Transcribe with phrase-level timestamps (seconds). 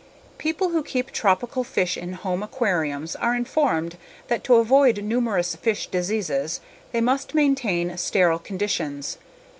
[0.39, 3.97] People who keep tropical fish in home aquariums are informed
[4.29, 6.59] that to avoid numerous fish diseases
[6.91, 9.19] they must maintain sterile conditions.